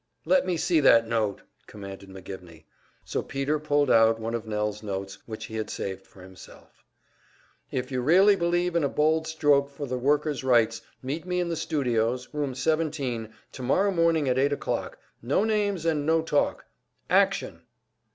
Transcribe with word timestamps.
"Let 0.25 0.47
me 0.47 0.57
see 0.57 0.79
that 0.79 1.07
note!" 1.07 1.43
commanded 1.67 2.09
McGivney; 2.09 2.63
so 3.05 3.21
Peter 3.21 3.59
pulled 3.59 3.91
out 3.91 4.19
one 4.19 4.33
of 4.33 4.47
Nell's 4.47 4.81
notes 4.81 5.19
which 5.27 5.45
he 5.45 5.57
had 5.57 5.69
saved 5.69 6.07
for 6.07 6.23
himself: 6.23 6.83
"If 7.69 7.91
you 7.91 8.01
really 8.01 8.35
believe 8.35 8.75
in 8.75 8.83
a 8.83 8.89
bold 8.89 9.27
stroke 9.27 9.69
for 9.69 9.85
the 9.85 9.99
workers' 9.99 10.43
rights, 10.43 10.81
meet 11.03 11.27
me 11.27 11.39
in 11.39 11.49
the 11.49 11.55
studios, 11.55 12.29
Room 12.33 12.55
17, 12.55 13.31
tomorrow 13.51 13.91
morning 13.91 14.27
at 14.27 14.39
eight 14.39 14.51
o'clock. 14.53 14.97
No 15.21 15.43
names 15.43 15.85
and 15.85 16.03
no 16.03 16.23
talk. 16.23 16.65
Action!" 17.07 17.61